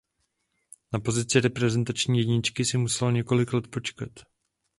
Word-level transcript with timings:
Na 0.93 0.99
pozici 0.99 1.39
reprezentační 1.41 2.19
jedničky 2.19 2.65
si 2.65 2.77
musel 2.77 3.11
několik 3.11 3.53
let 3.53 3.67
počkat. 3.67 4.09